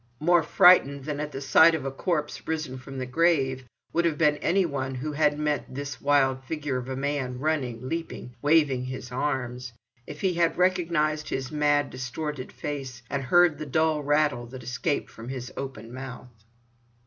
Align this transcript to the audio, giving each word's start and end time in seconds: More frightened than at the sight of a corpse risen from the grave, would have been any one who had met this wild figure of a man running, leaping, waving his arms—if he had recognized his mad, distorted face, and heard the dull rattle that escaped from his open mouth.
More 0.19 0.41
frightened 0.41 1.03
than 1.05 1.19
at 1.19 1.31
the 1.31 1.41
sight 1.41 1.75
of 1.75 1.85
a 1.85 1.91
corpse 1.91 2.47
risen 2.47 2.79
from 2.79 2.97
the 2.97 3.05
grave, 3.05 3.65
would 3.93 4.03
have 4.05 4.17
been 4.17 4.37
any 4.37 4.65
one 4.65 4.95
who 4.95 5.11
had 5.11 5.37
met 5.37 5.75
this 5.75 6.01
wild 6.01 6.43
figure 6.43 6.77
of 6.77 6.89
a 6.89 6.95
man 6.95 7.37
running, 7.37 7.87
leaping, 7.87 8.33
waving 8.41 8.85
his 8.85 9.11
arms—if 9.11 10.21
he 10.21 10.33
had 10.33 10.57
recognized 10.57 11.29
his 11.29 11.51
mad, 11.51 11.91
distorted 11.91 12.51
face, 12.51 13.03
and 13.11 13.21
heard 13.21 13.59
the 13.59 13.67
dull 13.67 14.01
rattle 14.01 14.47
that 14.47 14.63
escaped 14.63 15.11
from 15.11 15.29
his 15.29 15.53
open 15.55 15.93
mouth. 15.93 16.33